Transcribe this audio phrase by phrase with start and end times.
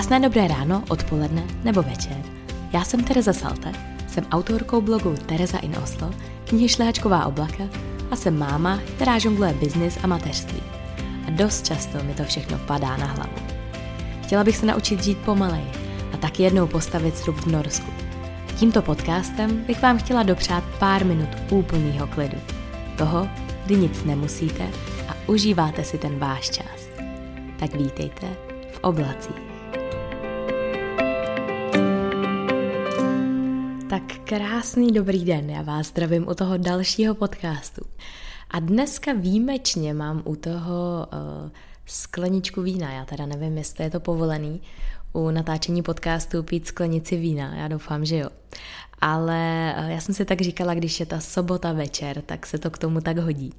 [0.00, 2.16] Krásné dobré ráno, odpoledne nebo večer.
[2.72, 3.72] Já jsem Tereza Salte,
[4.08, 6.10] jsem autorkou blogu Tereza in Oslo,
[6.48, 7.64] knihy Šlehačková oblaka
[8.10, 10.62] a jsem máma, která žongluje biznis a mateřství.
[11.26, 13.32] A dost často mi to všechno padá na hlavu.
[14.22, 15.64] Chtěla bych se naučit žít pomalej
[16.14, 17.90] a tak jednou postavit srub v Norsku.
[18.56, 22.38] Tímto podcastem bych vám chtěla dopřát pár minut úplného klidu.
[22.98, 23.28] Toho,
[23.66, 24.68] kdy nic nemusíte
[25.08, 26.88] a užíváte si ten váš čas.
[27.58, 28.26] Tak vítejte
[28.72, 29.49] v oblacích.
[34.30, 37.82] Krásný dobrý den, já vás zdravím u toho dalšího podcastu.
[38.50, 41.50] A dneska výjimečně mám u toho uh,
[41.86, 44.60] skleničku vína, já teda nevím, jestli je to povolený,
[45.12, 48.28] u natáčení podcastu pít sklenici vína, já doufám, že jo.
[49.00, 52.70] Ale uh, já jsem si tak říkala, když je ta sobota večer, tak se to
[52.70, 53.54] k tomu tak hodí.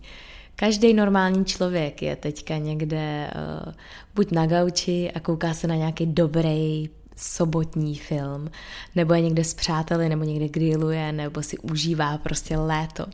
[0.56, 3.32] Každý normální člověk je teďka někde
[3.66, 3.74] uh,
[4.16, 6.90] buď na gauči a kouká se na nějaký dobrý
[7.22, 8.52] sobotní film,
[8.96, 13.05] nebo je někde s přáteli, nebo někde grilluje, nebo si užívá prostě léto.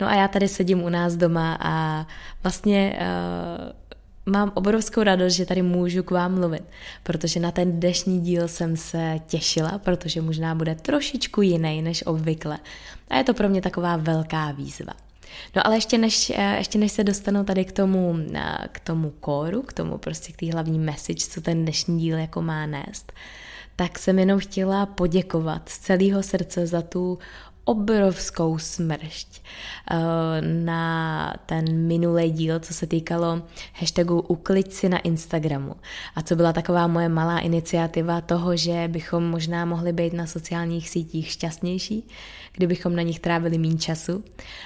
[0.00, 2.06] No a já tady sedím u nás doma a
[2.42, 6.62] vlastně uh, mám obrovskou radost, že tady můžu k vám mluvit,
[7.02, 12.58] protože na ten dnešní díl jsem se těšila, protože možná bude trošičku jiný než obvykle.
[13.08, 14.92] A je to pro mě taková velká výzva.
[15.56, 19.10] No ale ještě než, eh, ještě než se dostanu tady k tomu, eh, k tomu
[19.10, 23.12] kóru, k tomu prostě k té hlavní message, co ten dnešní díl jako má nést,
[23.76, 27.18] tak jsem jenom chtěla poděkovat z celého srdce za tu
[27.68, 29.96] obrovskou smršť eh,
[30.40, 30.84] na
[31.46, 33.42] ten minulý díl, co se týkalo
[33.74, 35.76] hashtagu Uklid si na Instagramu.
[36.16, 40.88] A co byla taková moje malá iniciativa toho, že bychom možná mohli být na sociálních
[40.88, 42.08] sítích šťastnější,
[42.52, 44.24] kdybychom na nich trávili méně času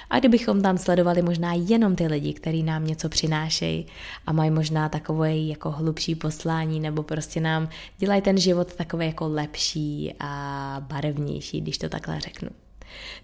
[0.09, 3.85] a kdybychom tam sledovali možná jenom ty lidi, kteří nám něco přinášejí
[4.25, 9.27] a mají možná takové jako hlubší poslání nebo prostě nám dělají ten život takový jako
[9.27, 12.49] lepší a barevnější, když to takhle řeknu.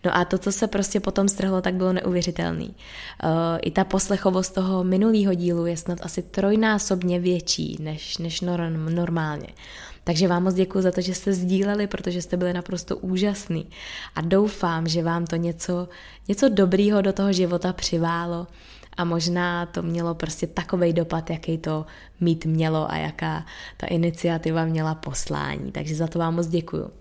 [0.05, 2.67] No a to, co se prostě potom strhlo, tak bylo neuvěřitelný.
[2.67, 3.31] Uh,
[3.61, 9.47] I ta poslechovost toho minulého dílu je snad asi trojnásobně větší než, než norm, normálně.
[10.03, 13.69] Takže vám moc děkuji za to, že jste sdíleli, protože jste byli naprosto úžasný.
[14.15, 15.87] A doufám, že vám to něco,
[16.27, 18.47] něco dobrýho do toho života přiválo
[18.97, 21.85] a možná to mělo prostě takový dopad, jaký to
[22.19, 23.45] mít mělo a jaká
[23.77, 25.71] ta iniciativa měla poslání.
[25.71, 26.98] Takže za to vám moc děkuju.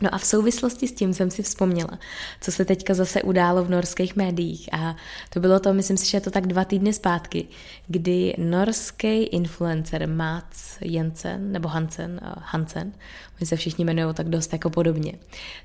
[0.00, 1.98] No a v souvislosti s tím jsem si vzpomněla,
[2.40, 4.96] co se teďka zase událo v norských médiích a
[5.30, 7.46] to bylo to, myslím si, že je to tak dva týdny zpátky,
[7.88, 12.92] kdy norský influencer Mats Jensen, nebo Hansen, uh, Hansen,
[13.40, 15.12] oni se všichni jmenují tak dost jako podobně,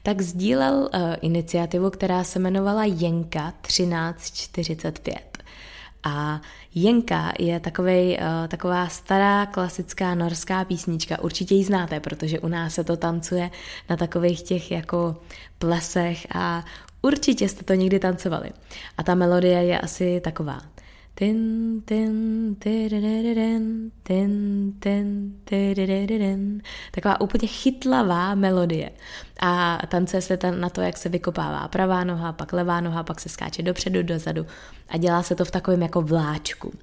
[0.03, 5.34] tak sdílel uh, iniciativu, která se jmenovala Jenka 1345.
[6.05, 6.41] A
[6.75, 11.23] Jenka je takovej, uh, taková stará klasická norská písnička.
[11.23, 13.51] Určitě ji znáte, protože u nás se to tancuje
[13.89, 15.15] na takových těch jako
[15.59, 16.65] plesech a
[17.01, 18.51] určitě jste to někdy tancovali.
[18.97, 20.61] A ta melodie je asi taková.
[21.17, 22.95] Tin, tin, tin,
[24.03, 26.61] tin, tin,
[26.91, 28.91] Taková úplně chytlavá melodie.
[29.39, 33.19] A tancuje se tam na to, jak se vykopává pravá noha, pak levá noha, pak
[33.19, 34.45] se skáče dopředu, dozadu
[34.89, 36.73] a dělá se to v takovém jako vláčku.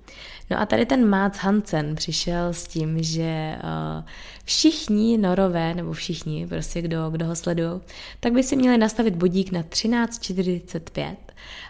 [0.50, 4.04] No a tady ten Mats Hansen přišel s tím, že uh,
[4.44, 7.80] všichni norové, nebo všichni, prostě kdo, kdo ho sledují,
[8.20, 11.16] tak by si měli nastavit budík na 13.45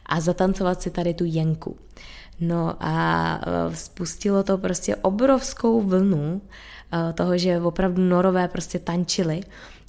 [0.06, 1.76] a zatancovat si tady tu jenku.
[2.40, 3.40] No a
[3.70, 6.42] e, spustilo to prostě obrovskou vlnu
[7.10, 9.40] e, toho, že opravdu norové prostě tančili.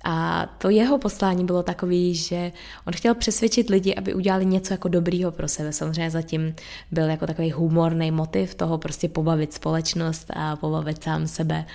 [0.04, 2.52] A to jeho poslání bylo takový, že
[2.88, 5.74] on chtěl přesvědčit lidi, aby udělali něco jako dobrýho pro sebe.
[5.74, 6.56] Samozřejmě zatím
[6.92, 11.66] byl jako takový humorný motiv toho prostě pobavit společnost a pobavit sám sebe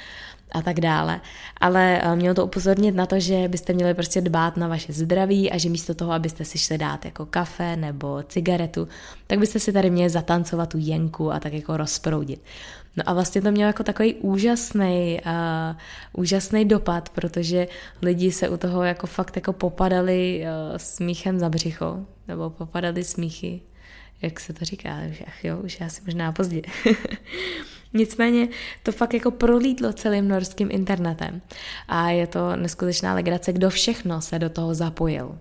[0.52, 1.20] a tak dále.
[1.60, 5.50] Ale eh, mělo to upozornit na to, že byste měli prostě dbát na vaše zdraví
[5.50, 8.88] a že místo toho, abyste si šli dát jako kafe nebo cigaretu,
[9.26, 12.40] tak byste si tady měli zatancovat tu jenku a tak jako rozproudit.
[12.96, 15.76] No a vlastně to mělo jako takový úžasný, uh,
[16.12, 17.68] úžasný dopad, protože
[18.02, 23.60] lidi se u toho jako fakt jako popadali uh, smíchem za břicho, nebo popadali smíchy,
[24.22, 24.96] jak se to říká,
[25.26, 26.62] ach jo, už asi možná pozdě.
[27.94, 28.48] Nicméně
[28.82, 31.40] to fakt jako prolítlo celým norským internetem
[31.88, 35.38] a je to neskutečná legrace, kdo všechno se do toho zapojil.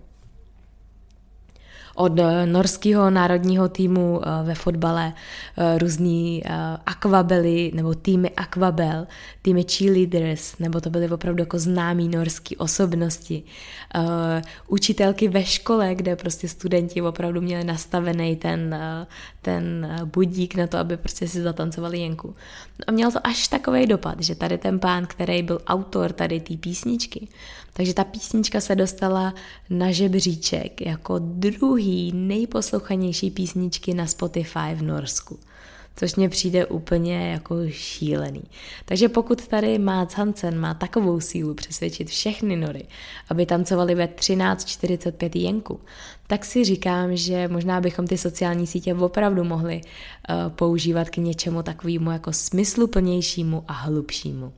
[1.98, 5.12] Od eh, norského národního týmu eh, ve fotbale,
[5.56, 6.42] eh, různý
[6.86, 9.06] akvabely nebo týmy akvabel,
[9.42, 13.42] týmy cheerleaders, nebo to byly opravdu jako známí norský osobnosti,
[14.68, 18.76] učitelky ve škole, kde prostě studenti opravdu měli nastavený ten,
[19.42, 22.34] ten budík na to, aby prostě si zatancovali jenku.
[22.86, 26.56] A měl to až takový dopad, že tady ten pán, který byl autor tady té
[26.56, 27.28] písničky,
[27.72, 29.34] takže ta písnička se dostala
[29.70, 35.38] na žebříček jako druhý nejposlouchanější písničky na Spotify v Norsku
[35.98, 38.42] což mně přijde úplně jako šílený.
[38.84, 42.86] Takže pokud tady Mats Hansen má takovou sílu přesvědčit všechny nory,
[43.28, 45.80] aby tancovali ve 13.45 jenku,
[46.26, 51.62] tak si říkám, že možná bychom ty sociální sítě opravdu mohli uh, používat k něčemu
[51.62, 54.52] takovému jako smysluplnějšímu a hlubšímu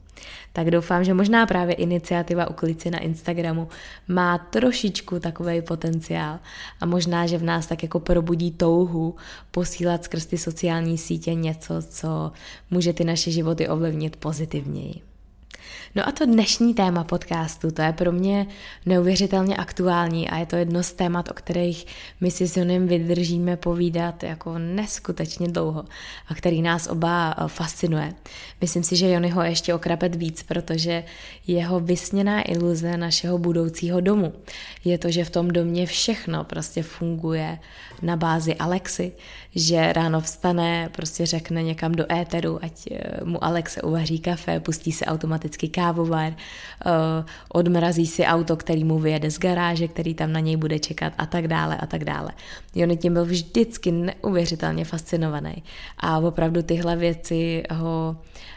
[0.53, 3.69] tak doufám, že možná právě iniciativa Uklici na Instagramu
[4.09, 6.39] má trošičku takový potenciál
[6.81, 9.17] a možná, že v nás tak jako probudí touhu
[9.51, 12.33] posílat skrz ty sociální sítě něco, co
[12.71, 15.10] může ty naše životy ovlivnit pozitivněji.
[15.95, 18.47] No a to dnešní téma podcastu, to je pro mě
[18.87, 21.87] neuvěřitelně aktuální a je to jedno z témat, o kterých
[22.21, 25.85] my si s Jonem vydržíme povídat jako neskutečně dlouho
[26.29, 28.15] a který nás oba eh, fascinuje.
[28.61, 31.05] Myslím si, že Jony ho ještě okrapet víc, protože
[31.47, 34.33] jeho vysněná iluze našeho budoucího domu
[34.85, 37.59] je to, že v tom domě všechno prostě funguje
[38.03, 39.13] na bázi Alexy,
[39.55, 44.93] že ráno vstane, prostě řekne někam do éteru, ať eh, mu Alexe uvaří kafe, pustí
[44.93, 46.91] se automaticky kávovar, eh,
[47.49, 51.27] odmrazí si auto, který mu vyjede z garáže, který tam na něj bude čekat a
[51.27, 52.33] tak dále a tak dále.
[52.75, 55.63] Jony tím byl vždycky neuvěřitelně fascinovaný
[55.99, 58.17] a opravdu tyhle věci ho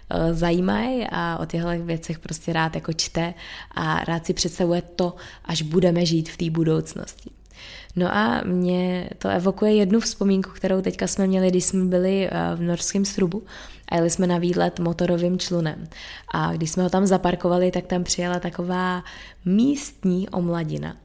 [0.10, 3.34] eh, zajímají a o těchto věcech prostě rád jako čte
[3.72, 7.43] a rád si představuje to, až budeme žít v té budoucnosti.
[7.96, 12.32] No a mě to evokuje jednu vzpomínku, kterou teďka jsme měli, když jsme byli eh,
[12.56, 13.44] v norském strubu
[13.90, 15.88] a jeli jsme na výlet motorovým člunem.
[16.34, 19.04] A když jsme ho tam zaparkovali, tak tam přijela taková
[19.46, 20.98] místní omladina.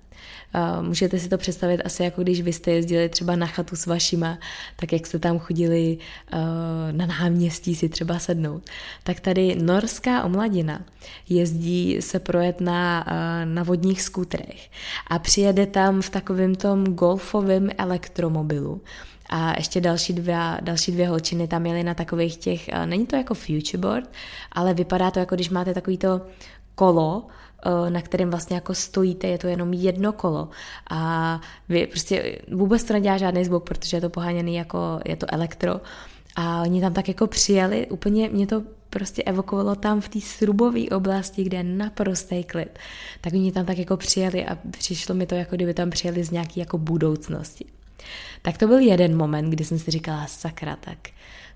[0.81, 4.39] Můžete si to představit asi jako když vy jste jezdili třeba na chatu s vašima,
[4.77, 5.99] tak jak jste tam chodili
[6.33, 6.39] uh,
[6.93, 8.62] na náměstí si třeba sednout.
[9.03, 10.85] Tak tady norská omladina
[11.29, 14.71] jezdí se projet na, uh, na vodních skútrech
[15.06, 18.81] a přijede tam v takovém tom golfovém elektromobilu,
[19.31, 23.35] a ještě další dvě, další dvě holčiny tam jeli na takových těch, není to jako
[23.35, 24.11] futureboard,
[24.53, 26.21] ale vypadá to jako když máte takový to
[26.75, 27.48] kolo, Eh,
[27.88, 30.49] na kterém vlastně jako stojíte, je to jenom jedno kolo
[30.90, 35.26] a vy prostě vůbec to nedělá žádný zvuk, protože je to poháněný jako, je to
[35.34, 35.81] elektro
[36.37, 40.88] a oni tam tak jako přijeli, úplně mě to prostě evokovalo tam v té srubové
[40.88, 42.78] oblasti, kde je naprostý klid.
[43.20, 46.31] Tak oni tam tak jako přijeli a přišlo mi to, jako kdyby tam přijeli z
[46.31, 47.64] nějaké jako budoucnosti.
[48.43, 50.99] Tak to byl jeden moment, kdy jsem si říkala, sakra, tak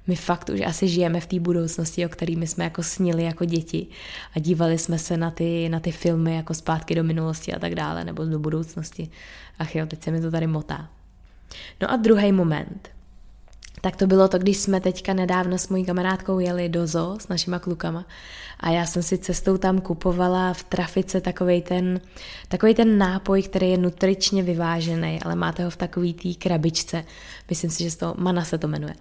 [0.07, 3.87] my fakt už asi žijeme v té budoucnosti, o kterými jsme jako snili jako děti
[4.35, 7.75] a dívali jsme se na ty, na ty filmy jako zpátky do minulosti a tak
[7.75, 9.11] dále, nebo do budoucnosti.
[9.59, 10.89] Ach jo, teď se mi to tady motá.
[11.81, 12.89] No a druhý moment.
[13.85, 17.29] Tak to bylo to, když jsme teďka nedávno s mojí kamarádkou jeli do zoo s
[17.29, 18.05] našima klukama
[18.61, 22.01] a já jsem si cestou tam kupovala v trafice takový ten,
[22.49, 27.05] takovej ten nápoj, který je nutričně vyvážený, ale máte ho v takový té krabičce.
[27.51, 28.95] Myslím si, že to Mana se to jmenuje.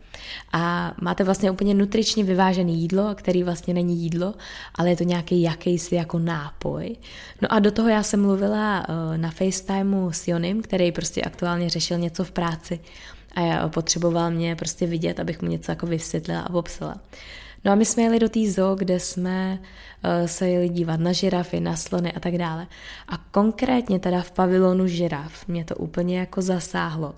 [0.53, 4.33] A máte vlastně úplně nutričně vyvážený jídlo, který vlastně není jídlo,
[4.75, 6.95] ale je to nějaký jakýsi jako nápoj.
[7.41, 11.69] No a do toho já jsem mluvila eh, na FaceTimeu s Jonim, který prostě aktuálně
[11.69, 12.79] řešil něco v práci
[13.31, 16.95] a já potřeboval mě prostě vidět, abych mu něco jako vysvětlila a popsala.
[17.65, 21.11] No a my jsme jeli do té zoo, kde jsme uh, se jeli dívat na
[21.11, 22.67] žirafy, na slony a tak dále.
[23.07, 27.15] A konkrétně teda v pavilonu žiraf mě to úplně jako zasáhlo,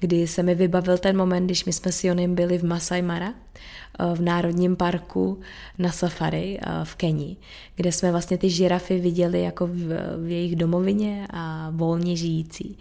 [0.00, 3.28] kdy se mi vybavil ten moment, když my jsme s Jonem byli v Masai Mara,
[3.28, 5.40] uh, v Národním parku
[5.78, 7.36] na safari uh, v Keni,
[7.76, 9.88] kde jsme vlastně ty žirafy viděli jako v,
[10.26, 12.78] v jejich domovině a volně žijící.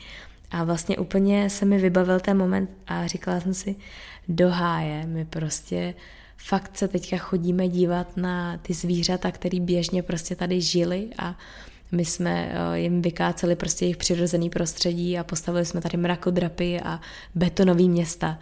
[0.52, 3.76] A vlastně úplně se mi vybavil ten moment a říkala jsem si,
[4.28, 5.94] do háje, my prostě
[6.38, 11.38] fakt se teďka chodíme dívat na ty zvířata, které běžně prostě tady žili a
[11.92, 17.02] my jsme eh, jim vykáceli prostě jejich přirozený prostředí a postavili jsme tady mrakodrapy a
[17.36, 18.40] betonový města.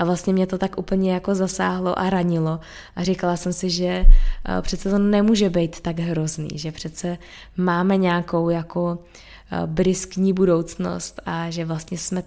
[0.00, 2.60] A vlastně mě to tak úplně jako zasáhlo a ranilo.
[2.96, 7.18] A říkala jsem si, že eh, přece to nemůže být tak hrozný, že přece
[7.56, 8.98] máme nějakou jako
[9.52, 12.22] Eh, briskní budoucnost a že vlastně jsme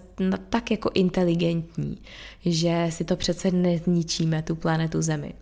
[0.48, 1.98] tak jako inteligentní,
[2.44, 5.34] že si to přece nezničíme, tu planetu Zemi.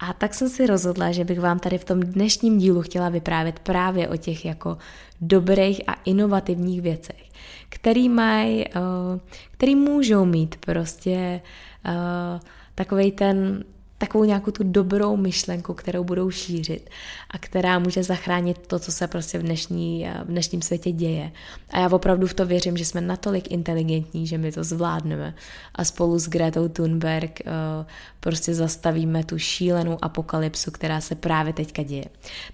[0.00, 3.58] A tak jsem si rozhodla, že bych vám tady v tom dnešním dílu chtěla vyprávět
[3.58, 4.78] právě o těch jako
[5.20, 7.22] dobrých a inovativních věcech,
[7.68, 8.64] který mají,
[9.50, 11.40] který můžou mít prostě
[12.74, 13.64] takový ten
[14.02, 16.90] takovou nějakou tu dobrou myšlenku, kterou budou šířit
[17.30, 21.32] a která může zachránit to, co se prostě v, dnešní, v dnešním světě děje.
[21.70, 25.34] A já opravdu v to věřím, že jsme natolik inteligentní, že my to zvládneme
[25.74, 27.52] a spolu s Gretou Thunberg uh,
[28.20, 32.04] prostě zastavíme tu šílenou apokalypsu, která se právě teďka děje.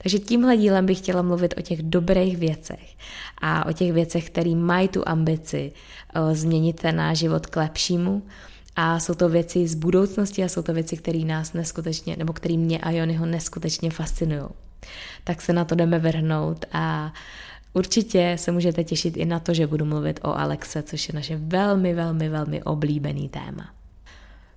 [0.02, 2.97] Takže tímhle dílem bych chtěla mluvit o těch dobrých věcech
[3.42, 5.73] a o těch věcech, které mají tu ambici
[6.32, 8.23] změnit ten náš život k lepšímu
[8.80, 12.56] a jsou to věci z budoucnosti a jsou to věci, které nás neskutečně, nebo které
[12.56, 14.49] mě a Jonyho neskutečně fascinují.
[15.25, 17.12] Tak se na to jdeme vrhnout a
[17.73, 21.37] určitě se můžete těšit i na to, že budu mluvit o Alexe, což je naše
[21.37, 23.70] velmi, velmi, velmi oblíbený téma.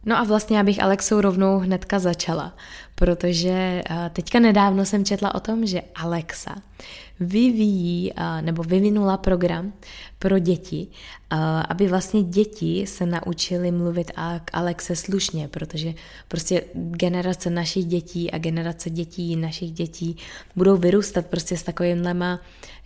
[0.06, 2.56] No a vlastně já bych Alexou rovnou hnedka začala,
[2.96, 6.56] protože eh, teďka nedávno jsem četla o tom, že Alexa
[7.22, 8.12] vyvíjí
[8.42, 9.74] nebo vyvinula program
[10.20, 10.88] pro děti,
[11.70, 14.12] aby vlastně děti se naučily mluvit
[14.46, 15.94] k Alexe slušně, protože
[16.28, 20.18] prostě generace našich dětí a generace dětí našich dětí
[20.56, 22.40] budou vyrůstat prostě s takovýmhlema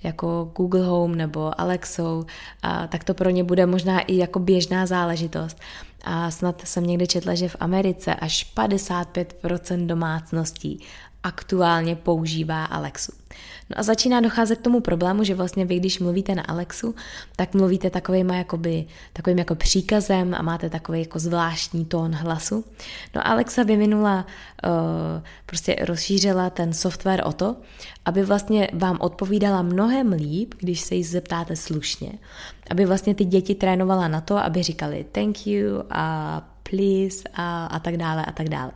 [0.04, 2.26] jako Google Home nebo Alexou,
[2.62, 5.60] a tak to pro ně bude možná i jako běžná záležitost.
[6.04, 10.80] A snad jsem někde četla, že v Americe až 55% domácností
[11.24, 13.25] aktuálně používá Alexu.
[13.70, 16.96] No a začíná docházet k tomu problému, že vlastně vy, když mluvíte na Alexu,
[17.36, 22.66] tak mluvíte takovým, jakoby, takovým jako příkazem a máte takový jako zvláštní tón hlasu.
[23.16, 24.26] No a Alexa vyvinula,
[24.66, 24.72] uh,
[25.46, 27.56] prostě rozšířila ten software o to,
[28.06, 32.12] aby vlastně vám odpovídala mnohem líp, když se jí zeptáte slušně.
[32.72, 37.80] Aby vlastně ty děti trénovala na to, aby říkali thank you a please a, a
[37.80, 38.72] tak dále a tak dále.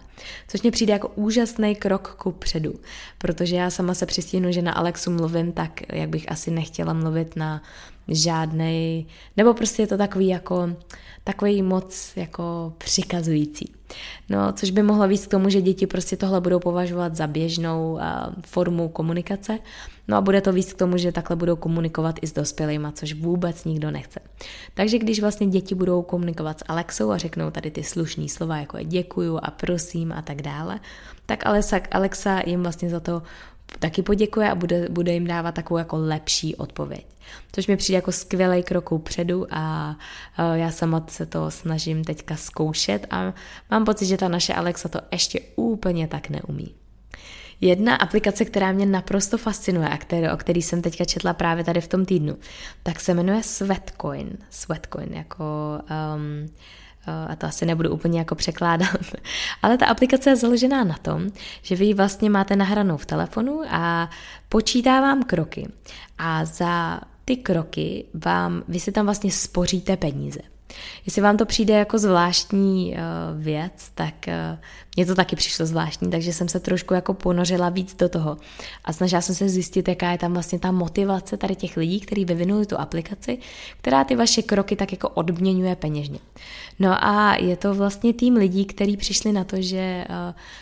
[0.47, 2.73] Což mě přijde jako úžasný krok ku předu,
[3.17, 7.35] protože já sama se přistínu, že na Alexu mluvím tak, jak bych asi nechtěla mluvit
[7.35, 7.61] na
[8.07, 9.05] žádnej,
[9.37, 10.69] nebo prostě je to takový jako,
[11.23, 13.71] takový moc jako přikazující.
[14.29, 17.99] No, což by mohlo víc k tomu, že děti prostě tohle budou považovat za běžnou
[18.45, 19.59] formu komunikace,
[20.09, 23.13] no a bude to víc k tomu, že takhle budou komunikovat i s dospělými, což
[23.13, 24.19] vůbec nikdo nechce.
[24.73, 28.77] Takže když vlastně děti budou komunikovat s Alexou a řeknou tady ty slušný slova, jako
[28.77, 30.79] je děkuju a prosím a tak dále,
[31.25, 33.21] tak Alexa, Alexa jim vlastně za to
[33.79, 37.05] taky poděkuje a bude, bude jim dávat takovou jako lepší odpověď.
[37.51, 39.95] Což mi přijde jako skvělý krok předu a
[40.53, 43.33] já sama se to snažím teďka zkoušet a
[43.71, 46.75] mám pocit, že ta naše Alexa to ještě úplně tak neumí.
[47.61, 51.81] Jedna aplikace, která mě naprosto fascinuje a který, o který jsem teďka četla právě tady
[51.81, 52.37] v tom týdnu,
[52.83, 54.37] tak se jmenuje Sweatcoin.
[54.49, 55.43] Sweatcoin jako
[56.15, 56.49] um,
[57.27, 58.89] a to asi nebudu úplně jako překládat,
[59.61, 64.09] ale ta aplikace je založená na tom, že vy vlastně máte nahranou v telefonu a
[64.49, 65.67] počítá vám kroky
[66.17, 70.39] a za ty kroky vám, vy si tam vlastně spoříte peníze.
[71.05, 74.59] Jestli vám to přijde jako zvláštní uh, věc, tak uh,
[74.95, 78.37] mně to taky přišlo zvláštní, takže jsem se trošku jako ponořila víc do toho
[78.85, 82.25] a snažila jsem se zjistit, jaká je tam vlastně ta motivace tady těch lidí, kteří
[82.25, 83.37] vyvinuli tu aplikaci,
[83.77, 86.19] která ty vaše kroky tak jako odměňuje peněžně.
[86.79, 90.15] No a je to vlastně tým lidí, kteří přišli na to, že uh,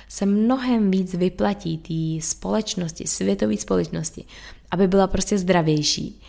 [0.08, 4.26] se mnohem víc vyplatí té společnosti, světové společnosti,
[4.72, 6.22] aby byla prostě zdravější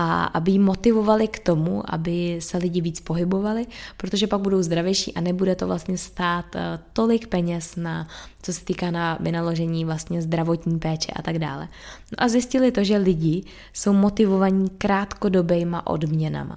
[0.00, 5.14] a aby ji motivovali k tomu, aby se lidi víc pohybovali, protože pak budou zdravější
[5.14, 8.08] a nebude to vlastně stát eh, tolik peněz na,
[8.42, 11.68] co se týká na vynaložení vlastně zdravotní péče a tak dále.
[12.12, 16.56] No a zjistili to, že lidi jsou motivovaní krátkodobejma odměnama.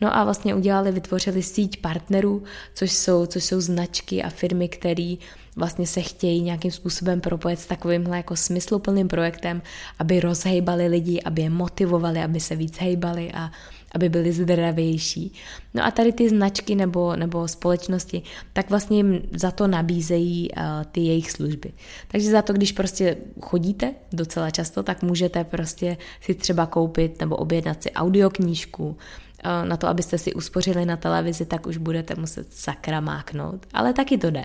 [0.00, 2.42] No a vlastně udělali, vytvořili síť partnerů,
[2.74, 5.14] což jsou, což jsou značky a firmy, které
[5.56, 9.62] vlastně se chtějí nějakým způsobem propojit s takovýmhle jako smysluplným projektem,
[9.98, 13.50] aby rozhejbali lidi, aby je motivovali, aby se víc hejbali a
[13.94, 15.32] aby byli zdravější.
[15.74, 20.62] No a tady ty značky nebo, nebo společnosti, tak vlastně jim za to nabízejí uh,
[20.92, 21.72] ty jejich služby.
[22.08, 27.36] Takže za to, když prostě chodíte docela často, tak můžete prostě si třeba koupit nebo
[27.36, 28.96] objednat si audioknížku,
[29.44, 33.66] eh, na to, abyste si uspořili na televizi, tak už budete muset sakra máknout.
[33.72, 34.44] Ale taky to jde.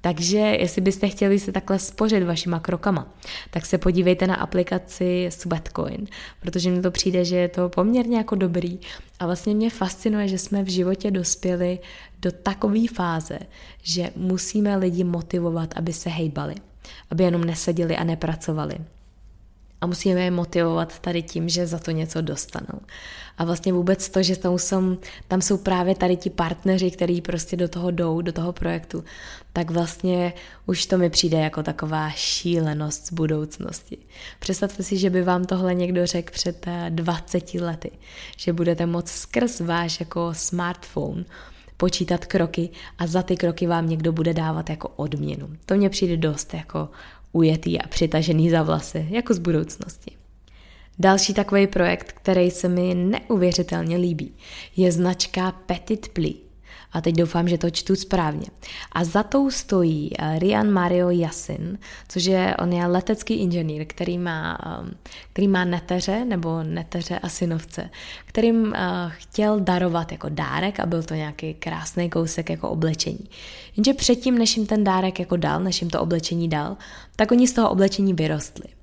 [0.00, 3.06] Takže jestli byste chtěli si takhle spořit vašima krokama,
[3.50, 6.06] tak se podívejte na aplikaci Sweatcoin,
[6.40, 8.78] protože mi to přijde, že je to poměrně jako dobrý.
[9.20, 11.78] A vlastně mě fascinuje, že jsme v životě dospěli
[12.22, 13.38] do takové fáze,
[13.82, 16.54] že musíme lidi motivovat, aby se hejbali,
[17.10, 18.78] aby jenom neseděli a nepracovali
[19.80, 22.80] a musíme je motivovat tady tím, že za to něco dostanou.
[23.38, 24.96] A vlastně vůbec to, že tam jsou,
[25.28, 29.04] tam jsou právě tady ti partneři, kteří prostě do toho jdou, do toho projektu,
[29.52, 30.32] tak vlastně
[30.66, 33.98] už to mi přijde jako taková šílenost z budoucnosti.
[34.38, 37.90] Představte si, že by vám tohle někdo řekl před 20 eh, lety,
[38.36, 41.24] že budete moct skrz váš jako smartphone
[41.76, 45.48] počítat kroky a za ty kroky vám někdo bude dávat jako odměnu.
[45.66, 46.88] To mně přijde dost jako
[47.32, 50.10] ujetý a přitažený za vlasy, jako z budoucnosti.
[50.98, 54.32] Další takový projekt, který se mi neuvěřitelně líbí,
[54.76, 56.47] je značka Petit Pli.
[56.92, 58.46] A teď doufám, že to čtu správně.
[58.92, 61.78] A za tou stojí eh, Rian Mario Yasin,
[62.08, 64.90] což je, on je letecký inženýr, který má, ehm,
[65.32, 67.90] který má neteře, nebo neteře a synovce,
[68.24, 73.30] kterým eh, chtěl darovat jako dárek a byl to nějaký krásný kousek jako oblečení.
[73.76, 76.76] Jenže předtím, než jim ten dárek jako dal, než jim to oblečení dal,
[77.16, 78.77] tak oni z toho oblečení vyrostli.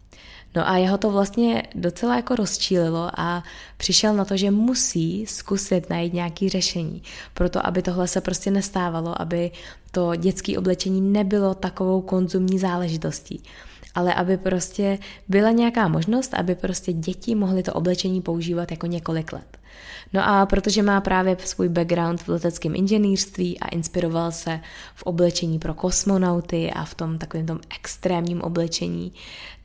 [0.55, 3.43] No a jeho to vlastně docela jako rozčílilo a
[3.77, 9.21] přišel na to, že musí zkusit najít nějaké řešení, proto aby tohle se prostě nestávalo,
[9.21, 9.51] aby
[9.91, 13.43] to dětské oblečení nebylo takovou konzumní záležitostí
[13.95, 19.33] ale aby prostě byla nějaká možnost, aby prostě děti mohly to oblečení používat jako několik
[19.33, 19.57] let.
[20.13, 24.59] No a protože má právě svůj background v leteckém inženýrství a inspiroval se
[24.95, 29.13] v oblečení pro kosmonauty a v tom takovém tom extrémním oblečení,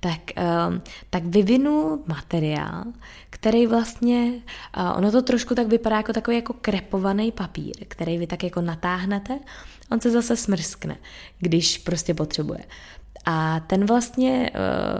[0.00, 0.20] tak,
[0.68, 2.84] um, tak vyvinul materiál,
[3.30, 4.32] který vlastně,
[4.76, 8.60] uh, ono to trošku tak vypadá jako takový jako krepovaný papír, který vy tak jako
[8.60, 9.38] natáhnete,
[9.92, 10.96] on se zase smrskne,
[11.38, 12.60] když prostě potřebuje.
[13.24, 14.50] A ten vlastně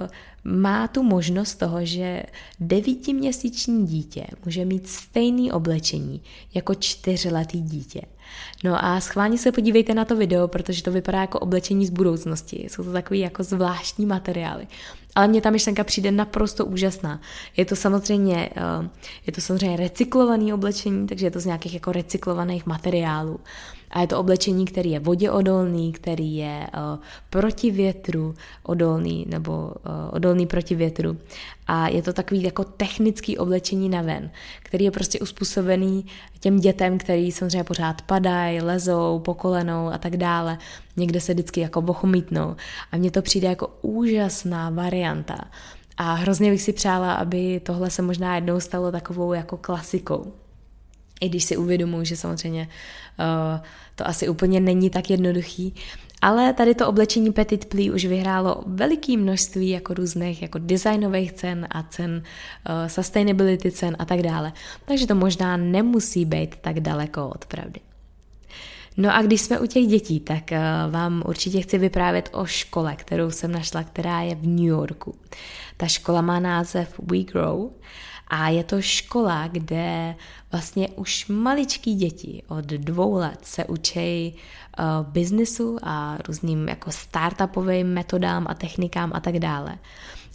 [0.00, 0.09] uh,
[0.44, 2.23] má tu možnost toho, že
[2.61, 6.23] devítiměsíční dítě může mít stejný oblečení
[6.54, 8.00] jako čtyřletý dítě.
[8.64, 12.66] No a schválně se podívejte na to video, protože to vypadá jako oblečení z budoucnosti.
[12.70, 14.66] Jsou to takový jako zvláštní materiály.
[15.14, 17.20] Ale mně ta myšlenka přijde naprosto úžasná.
[17.56, 18.87] Je to samozřejmě, uh,
[19.26, 23.40] je to samozřejmě recyklované oblečení, takže je to z nějakých jako recyklovaných materiálů.
[23.90, 29.52] A je to oblečení, který je vodě odolný, který je uh, proti větru odolný, nebo
[29.52, 29.73] uh,
[30.11, 31.16] odolný proti větru.
[31.66, 34.30] A je to takový jako technický oblečení na ven,
[34.62, 36.06] který je prostě uspůsobený
[36.40, 40.59] těm dětem, který samozřejmě pořád padají, lezou, pokolenou a tak dále.
[40.97, 42.56] Někde se vždycky jako bochomítnou.
[42.92, 45.38] A mně to přijde jako úžasná varianta.
[45.97, 50.32] A hrozně bych si přála, aby tohle se možná jednou stalo takovou jako klasikou.
[51.21, 52.69] I když si uvědomuji, že samozřejmě
[53.19, 53.61] uh,
[53.95, 55.75] to asi úplně není tak jednoduchý,
[56.23, 61.69] ale tady to oblečení Petit Pli už vyhrálo veliké množství jako různých jako designových cen
[61.71, 64.52] a cen uh, sustainability cen a tak dále.
[64.85, 67.80] Takže to možná nemusí být tak daleko od pravdy.
[68.97, 72.97] No a když jsme u těch dětí, tak uh, vám určitě chci vyprávět o škole,
[72.97, 75.15] kterou jsem našla, která je v New Yorku.
[75.76, 77.71] Ta škola má název We Grow
[78.30, 80.14] a je to škola, kde
[80.52, 84.34] vlastně už maličký děti od dvou let se učí
[84.78, 89.78] uh, biznisu a různým jako startupovým metodám a technikám a tak dále.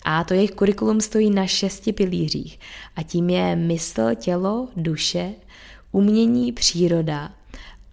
[0.05, 2.59] A to jejich kurikulum stojí na šesti pilířích.
[2.95, 5.33] A tím je mysl, tělo, duše,
[5.91, 7.31] umění, příroda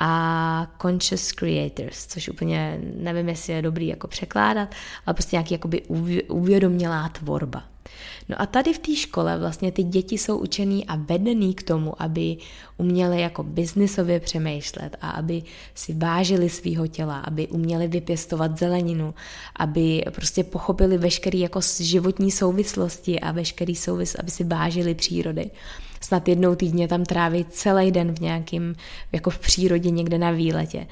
[0.04, 4.74] a conscious creators, což úplně nevím, jestli je dobrý jako překládat,
[5.06, 5.82] ale prostě nějaký jakoby
[6.28, 7.62] uvědomělá tvorba.
[8.28, 12.02] No a tady v té škole vlastně ty děti jsou učený a vedený k tomu,
[12.02, 12.36] aby
[12.76, 15.42] uměli jako biznisově přemýšlet a aby
[15.74, 19.14] si vážili svého těla, aby uměli vypěstovat zeleninu,
[19.56, 25.50] aby prostě pochopili veškeré jako životní souvislosti a veškerý souvis, aby si vážili přírody
[26.04, 28.74] snad jednou týdně tam trávit celý den v nějakým,
[29.12, 30.86] jako v přírodě někde na výletě.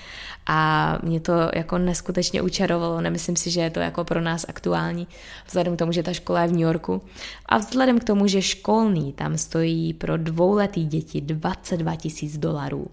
[0.46, 5.08] A mě to jako neskutečně učarovalo, nemyslím si, že je to jako pro nás aktuální,
[5.46, 7.02] vzhledem k tomu, že ta škola je v New Yorku.
[7.46, 12.86] A vzhledem k tomu, že školný tam stojí pro dvouletý děti 22 tisíc dolarů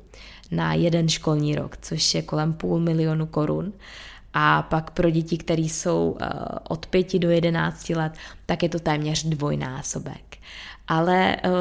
[0.52, 3.74] na jeden školní rok, což je kolem půl milionu korun.
[4.40, 6.28] A pak pro děti, které jsou uh,
[6.70, 8.14] od 5 do 11 let,
[8.46, 10.38] tak je to téměř dvojnásobek.
[10.88, 11.52] Ale uh,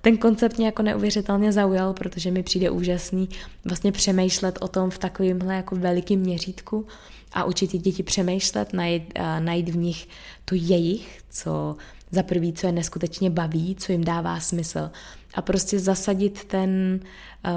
[0.00, 3.28] ten koncept mě jako neuvěřitelně zaujal, protože mi přijde úžasný
[3.64, 6.86] vlastně přemýšlet o tom v takovémhle jako velikém měřítku
[7.32, 10.08] a učit ty děti přemýšlet, najít, uh, najít v nich
[10.44, 11.76] to jejich, co
[12.10, 14.90] za prvý, co je neskutečně baví, co jim dává smysl.
[15.34, 17.00] A prostě zasadit ten
[17.46, 17.52] uh,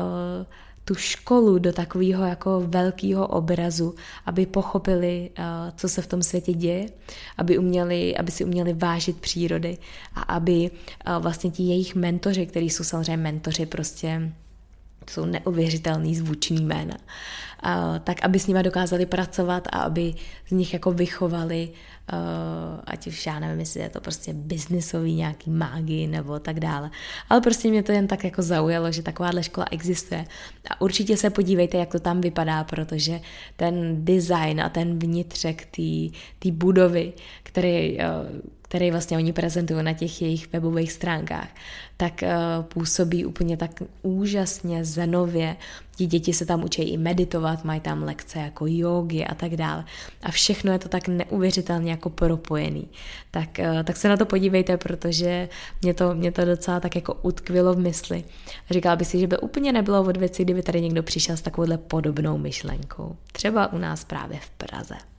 [0.86, 6.54] tu školu do takového jako velkého obrazu, aby pochopili, uh, co se v tom světě
[6.54, 6.86] děje,
[7.38, 9.78] aby, uměli, aby si uměli vážit přírody
[10.16, 14.32] a aby uh, vlastně ti jejich mentoři, kteří jsou samozřejmě mentoři prostě
[15.10, 16.98] jsou neuvěřitelný zvučný jména,
[18.04, 20.14] tak aby s nimi dokázali pracovat a aby
[20.48, 21.70] z nich jako vychovali,
[22.84, 26.92] ať už já nevím, jestli je to prostě biznisový nějaký mágy nebo tak dále.
[27.30, 30.26] Ale prostě mě to jen tak jako zaujalo, že takováhle škola existuje.
[30.70, 33.20] A určitě se podívejte, jak to tam vypadá, protože
[33.56, 35.68] ten design a ten vnitřek
[36.40, 37.98] té budovy, který
[38.72, 41.48] který vlastně oni prezentují na těch jejich webových stránkách,
[41.98, 45.56] tak uh, působí úplně tak úžasně zenově.
[45.96, 49.86] Ti děti se tam učí i meditovat, mají tam lekce jako jogy a tak dále.
[50.24, 52.88] A všechno je to tak neuvěřitelně jako propojený.
[53.32, 55.50] Tak, uh, tak se na to podívejte, protože
[55.82, 58.24] mě to, mě to docela tak jako utkvilo v mysli.
[58.70, 61.78] Říkala bych si, že by úplně nebylo od věci, kdyby tady někdo přišel s takovouhle
[61.78, 63.16] podobnou myšlenkou.
[63.32, 65.11] Třeba u nás právě v Praze.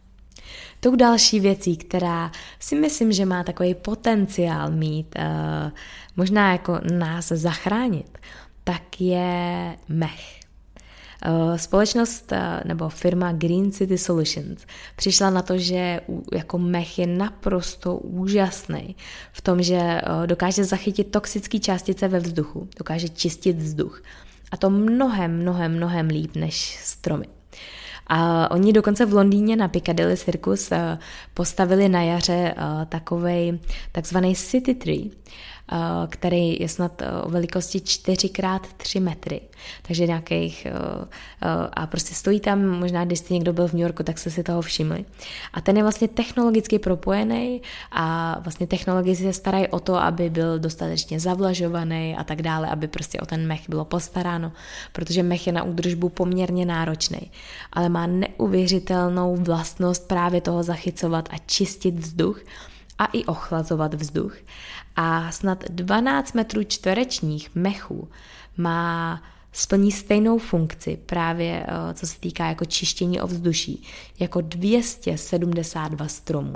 [0.80, 5.70] Tou další věcí, která si myslím, že má takový potenciál mít, uh,
[6.16, 8.18] možná jako nás zachránit,
[8.64, 10.42] tak je mech.
[11.24, 16.00] Eh, společnost eh, nebo firma Green City Solutions přišla na to, že
[16.32, 18.96] jako mech je naprosto úžasný
[19.32, 24.02] v tom, že dokáže zachytit toxické částice ve vzduchu, dokáže čistit vzduch.
[24.50, 27.26] A to mnohem, mnohem, mnohem líp než stromy.
[28.06, 30.98] A oni dokonce v Londýně na Piccadilly Circus eh,
[31.34, 33.58] postavili na jaře eh, takovej
[33.92, 35.10] takzvaný City Tree,
[36.08, 39.40] který je snad o velikosti 4x3 metry,
[39.82, 40.72] takže nějakých, eh,
[41.42, 44.30] eh, a prostě stojí tam, možná když jste někdo byl v New Yorku, tak jste
[44.30, 45.04] si toho všimli.
[45.52, 50.58] A ten je vlastně technologicky propojený a vlastně technologie se starají o to, aby byl
[50.58, 54.52] dostatečně zavlažovaný a tak dále, aby prostě o ten mech bylo postaráno,
[54.92, 57.30] protože mech je na údržbu poměrně náročný,
[57.72, 62.40] ale má neuvěřitelnou vlastnost právě toho zachycovat a čistit vzduch,
[63.02, 64.36] a i ochlazovat vzduch.
[64.96, 68.08] A snad 12 metrů čtverečních mechů
[68.56, 73.82] má splní stejnou funkci právě eh, co se týká jako čištění ovzduší,
[74.20, 76.54] jako 272 stromů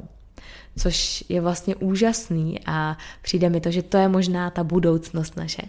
[0.79, 5.63] což je vlastně úžasný a přijde mi to, že to je možná ta budoucnost naše.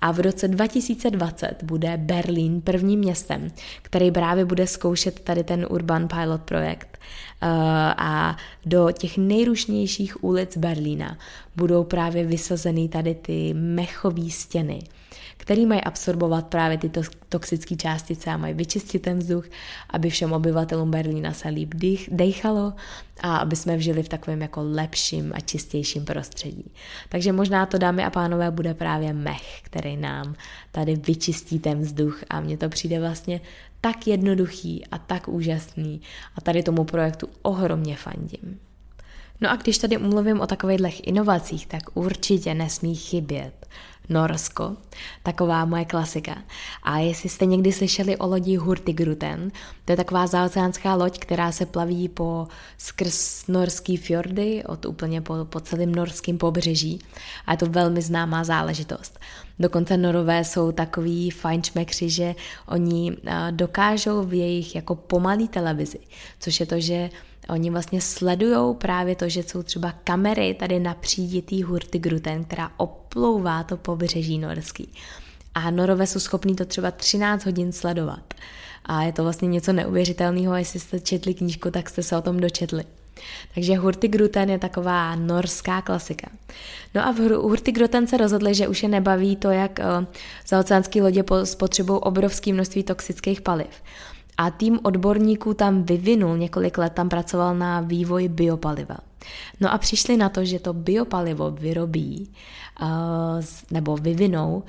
[0.00, 6.08] A v roce 2020 bude Berlín prvním městem, který právě bude zkoušet tady ten Urban
[6.08, 6.98] Pilot projekt
[7.42, 7.48] uh,
[7.96, 11.18] a do těch nejrušnějších ulic Berlína
[11.56, 14.82] budou právě vysazeny tady ty mechové stěny
[15.40, 16.90] který mají absorbovat právě ty
[17.28, 19.44] toxické částice a mají vyčistit ten vzduch,
[19.90, 21.74] aby všem obyvatelům Berlína se líp
[22.08, 22.72] dechalo
[23.20, 26.72] a aby jsme žili v takovém jako lepším a čistějším prostředí.
[27.08, 30.34] Takže možná to, dámy a pánové, bude právě mech, který nám
[30.72, 33.40] tady vyčistí ten vzduch a mně to přijde vlastně
[33.80, 36.00] tak jednoduchý a tak úžasný
[36.36, 38.60] a tady tomu projektu ohromně fandím.
[39.40, 43.66] No a když tady umluvím o takových inovacích, tak určitě nesmí chybět
[44.08, 44.76] Norsko,
[45.22, 46.36] taková moje klasika.
[46.82, 49.52] A jestli jste někdy slyšeli o lodi Hurtigruten,
[49.84, 55.34] to je taková zaoceánská loď, která se plaví po skrz norský fjordy, od úplně po,
[55.44, 56.98] po celém norském pobřeží
[57.46, 59.18] a je to velmi známá záležitost.
[59.58, 62.34] Dokonce norové jsou takový fajnšmekři, že
[62.66, 63.16] oni
[63.50, 65.98] dokážou v jejich jako pomalý televizi,
[66.40, 67.10] což je to, že
[67.50, 73.62] Oni vlastně sledují právě to, že jsou třeba kamery tady na příditý Hurtigruten, která oplouvá
[73.62, 74.92] to pobřeží norský.
[75.54, 78.34] A norové jsou schopní to třeba 13 hodin sledovat.
[78.84, 82.40] A je to vlastně něco neuvěřitelného, jestli jste četli knížku, tak jste se o tom
[82.40, 82.84] dočetli.
[83.54, 86.30] Takže Hurtigruten je taková norská klasika.
[86.94, 90.04] No a v Hurtigruten se rozhodli, že už je nebaví to, jak uh,
[90.46, 93.82] zaoceánské lodě spotřebují obrovské množství toxických paliv.
[94.40, 98.96] A tým odborníků tam vyvinul, několik let tam pracoval na vývoji biopaliva.
[99.60, 102.32] No a přišli na to, že to biopalivo vyrobí
[102.82, 102.88] uh,
[103.70, 104.62] nebo vyvinou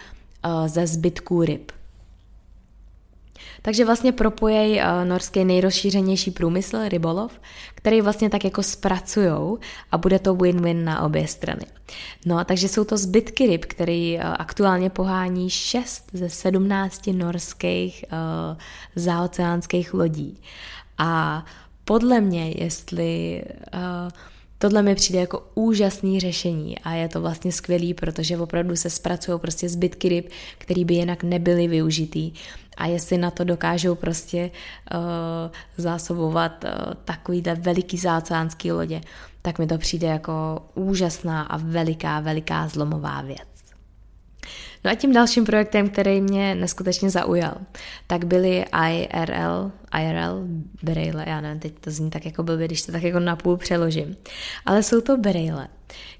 [0.46, 1.72] uh, ze zbytků ryb.
[3.62, 7.32] Takže vlastně propojejí uh, norský nejrozšířenější průmysl, rybolov,
[7.76, 9.60] který vlastně tak jako zpracujou
[9.92, 11.66] a bude to win-win na obě strany.
[12.26, 18.58] No, takže jsou to zbytky ryb, který uh, aktuálně pohání 6 ze 17 norských uh,
[18.96, 20.42] zaoceánských lodí.
[20.98, 21.46] A
[21.86, 23.44] podle mě, jestli
[23.74, 23.82] uh,
[24.62, 29.40] Tohle mi přijde jako úžasný řešení a je to vlastně skvělý, protože opravdu se zpracují
[29.40, 32.32] prostě zbytky ryb, které by jinak nebyly využitý.
[32.82, 34.52] A jestli na to dokážou prostě
[34.94, 35.00] uh,
[35.78, 39.02] zásobovat uh, takovýhle veliký zácánský lodě,
[39.42, 43.48] tak mi to přijde jako úžasná a veliká, veliká zlomová věc.
[44.86, 47.58] No a tím dalším projektem, který mě neskutečně zaujal,
[48.08, 50.48] tak byly IRL, IRL,
[50.84, 54.16] Braille, já nevím, teď to zní tak jako blbě, když to tak jako napůl přeložím.
[54.66, 55.68] Ale jsou to Braille,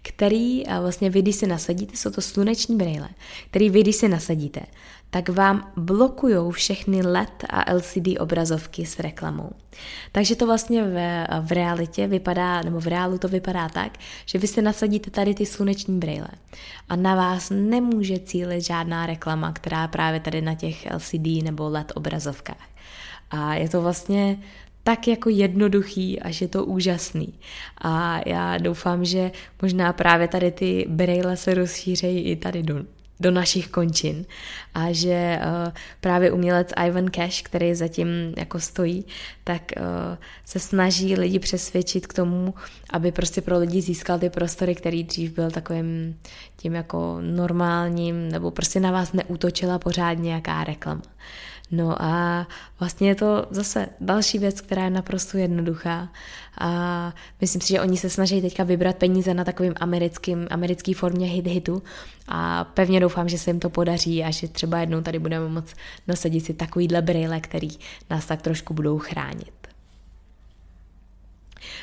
[0.02, 3.10] který vlastně vy, když si nasadíte, jsou to sluneční Braille,
[3.50, 4.62] který vy, když si nasadíte,
[5.12, 9.50] tak vám blokují všechny LED a LCD obrazovky s reklamou.
[10.12, 14.48] Takže to vlastně v, v realitě vypadá, nebo v reálu to vypadá tak, že vy
[14.48, 16.28] si nasadíte tady ty sluneční brýle
[16.90, 21.92] a na vás nemůže cílit žádná reklama, která právě tady na těch LCD nebo LED
[21.96, 22.71] obrazovkách.
[23.32, 24.38] A je to vlastně
[24.84, 27.34] tak jako jednoduchý, až je to úžasný.
[27.82, 32.76] A já doufám, že možná právě tady ty brejle se rozšířejí i tady do,
[33.20, 34.26] do našich končin
[34.74, 39.06] a že uh, právě umělec Ivan Cash, který zatím jako stojí,
[39.44, 39.84] tak uh,
[40.46, 42.54] se snaží lidi přesvědčit k tomu,
[42.90, 46.20] aby prostě pro lidi získal ty prostory, který dřív byl takovým
[46.58, 51.02] tím jako normálním, nebo prostě na vás neútočila pořád nějaká reklama.
[51.72, 52.48] No a
[52.80, 56.10] vlastně je to zase další věc, která je naprosto jednoduchá
[56.60, 61.28] a myslím si, že oni se snaží teďka vybrat peníze na takovým americkým, americký formě
[61.28, 61.84] hit hitu
[62.28, 65.76] a pevně doufám, že se jim to podaří a že třeba jednou tady budeme moct
[66.08, 67.70] nasadit si takovýhle brýle, který
[68.10, 69.62] nás tak trošku budou chránit.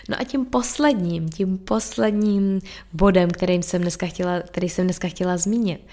[0.08, 2.60] No a tím posledním, tím posledním
[2.92, 5.86] bodem, kterým jsem dneska chtěla, který jsem dneska chtěla zmínit,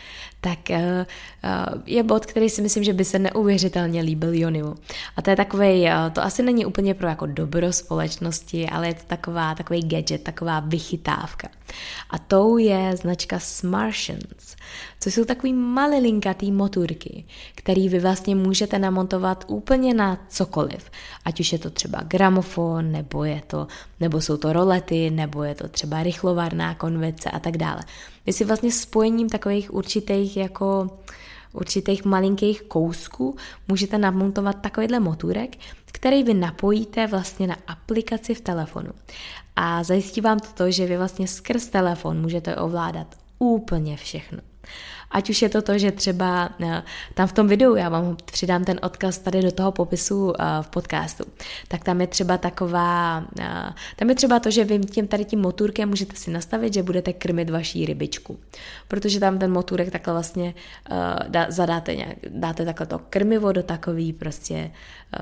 [0.45, 4.75] tak uh, uh, je bod, který si myslím, že by se neuvěřitelně líbil Jonimu.
[5.17, 8.93] A to je takový, uh, to asi není úplně pro jako dobro společnosti, ale je
[8.93, 11.49] to taková, takový gadget, taková vychytávka.
[12.09, 14.55] A tou je značka Smartians,
[14.99, 20.91] což jsou takový malilinkatý motorky, který vy vlastně můžete namontovat úplně na cokoliv.
[21.25, 23.67] Ať už je to třeba gramofon, nebo je to,
[23.99, 27.81] nebo jsou to rolety, nebo je to třeba rychlovarná konvice a tak dále.
[28.25, 30.89] Vy si vlastně spojením takových určitých jako
[31.53, 33.35] určitých malinkých kousků
[33.67, 38.89] můžete namontovat takovýhle motůrek, který vy napojíte vlastně na aplikaci v telefonu.
[39.55, 44.39] A zajistí vám to to, že vy vlastně skrz telefon můžete ovládat úplně všechno.
[45.15, 48.63] Ať už je to to, že třeba eh, tam v tom videu, já vám přidám
[48.63, 51.23] ten odkaz tady do toho popisu eh, v podcastu,
[51.67, 55.41] tak tam je třeba taková, eh, tam je třeba to, že vy tím tady tím
[55.41, 58.39] motorkem můžete si nastavit, že budete krmit vaší rybičku.
[58.87, 60.53] Protože tam ten motorek takhle vlastně
[61.49, 64.71] zadáte nějak, dáte takhle to krmivo do takový prostě,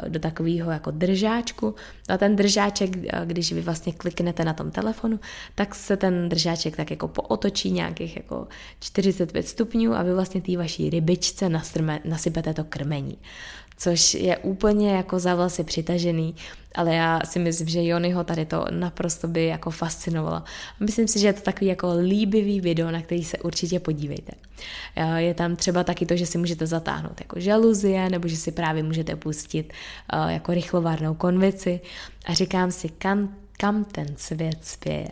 [0.08, 1.76] do takového jako držáčku
[2.10, 2.90] a ten držáček,
[3.26, 5.20] když vy vlastně kliknete na tom telefonu,
[5.56, 8.48] tak se ten držáček tak jako pootočí nějakých jako
[8.80, 13.18] 45 stupňů stupňů a vy vlastně té vaší rybičce nastrme, nasypete to krmení.
[13.78, 16.36] Což je úplně jako za vlasy přitažený,
[16.76, 20.44] ale já si myslím, že Jonyho tady to naprosto by jako fascinovalo.
[20.80, 24.32] Myslím si, že je to takový jako líbivý video, na který se určitě podívejte.
[24.96, 28.52] Eh, je tam třeba taky to, že si můžete zatáhnout jako žaluzie, nebo že si
[28.52, 31.82] právě můžete pustit eh, jako rychlovárnou konvici
[32.26, 35.08] a říkám si, kam kam ten svět spěje.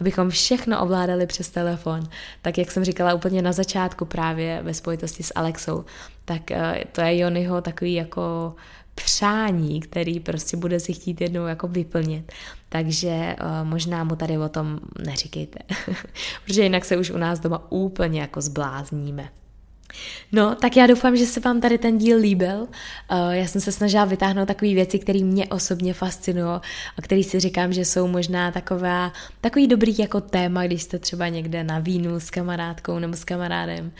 [0.00, 2.08] Abychom všechno ovládali přes telefon,
[2.42, 5.84] tak jak jsem říkala úplně na začátku právě ve spojitosti s Alexou,
[6.24, 8.54] tak eh, to je Jonyho takový jako
[8.94, 12.32] přání, který prostě bude si chtít jednou jako vyplnit.
[12.68, 15.58] Takže uh, možná mu tady o tom neříkejte,
[16.44, 19.28] protože jinak se už u nás doma úplně jako zblázníme.
[20.32, 22.60] No, tak já doufám, že se vám tady ten díl líbil.
[22.60, 26.60] Uh, já jsem se snažila vytáhnout takové věci, které mě osobně fascinují
[26.96, 31.28] a které si říkám, že jsou možná taková, takový dobrý jako téma, když jste třeba
[31.28, 33.92] někde na vínu s kamarádkou nebo s kamarádem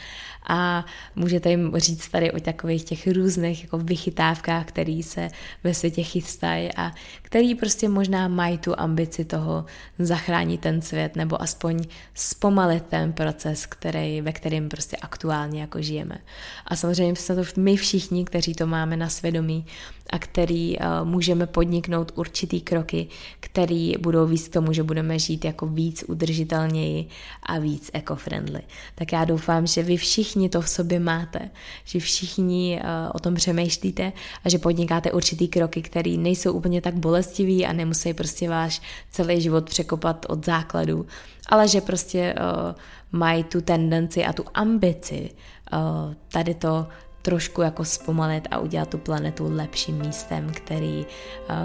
[0.48, 0.85] a
[1.16, 5.28] můžete jim říct tady o takových těch různých jako vychytávkách, který se
[5.64, 9.64] ve světě chystají a který prostě možná mají tu ambici toho
[9.98, 11.80] zachránit ten svět nebo aspoň
[12.14, 16.18] zpomalit ten proces, který, ve kterém prostě aktuálně jako žijeme.
[16.66, 19.66] A samozřejmě jsme to my všichni, kteří to máme na svědomí
[20.11, 23.09] a který uh, můžeme podniknout určitý kroky,
[23.40, 27.09] který budou víc tomu, že budeme žít jako víc udržitelněji
[27.42, 28.62] a víc eco-friendly.
[28.94, 31.51] Tak já doufám, že vy všichni to v sobě máte,
[31.85, 34.12] že všichni uh, o tom přemýšlíte
[34.44, 39.40] a že podnikáte určitý kroky, které nejsou úplně tak bolestivý a nemusí prostě váš celý
[39.40, 41.07] život překopat od základu,
[41.47, 42.75] ale že prostě uh,
[43.12, 45.31] mají tu tendenci a tu ambici
[45.73, 46.87] uh, tady to
[47.23, 51.07] trošku jako zpomalit a udělat tu planetu lepším místem, který,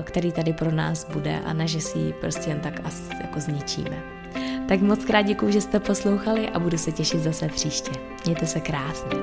[0.03, 2.79] který tady pro nás bude a ne, že si ji prostě jen tak
[3.21, 4.18] jako zničíme.
[4.69, 7.91] Tak moc krát děkuji, že jste poslouchali a budu se těšit zase příště.
[8.25, 9.19] Mějte se krásně.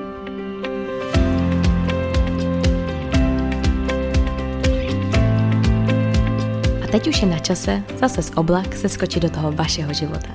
[6.83, 10.29] A teď už je na čase zase z oblak se skočit do toho vašeho života.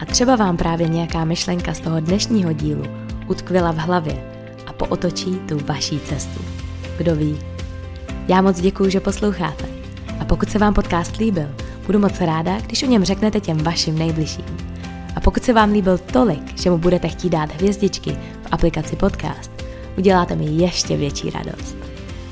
[0.00, 2.84] A třeba vám právě nějaká myšlenka z toho dnešního dílu
[3.28, 4.32] utkvila v hlavě
[4.66, 6.44] a pootočí tu vaší cestu.
[6.98, 7.38] Kdo ví?
[8.28, 9.64] Já moc děkuji, že posloucháte.
[10.20, 11.48] A pokud se vám podcast líbil,
[11.86, 14.44] budu moc ráda, když o něm řeknete těm vašim nejbližším.
[15.16, 19.50] A pokud se vám líbil tolik, že mu budete chtít dát hvězdičky v aplikaci podcast,
[19.98, 21.76] uděláte mi ještě větší radost.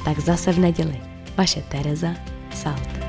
[0.04, 1.00] Tak zase v neděli.
[1.36, 2.14] Vaše Tereza
[2.54, 2.99] Salt.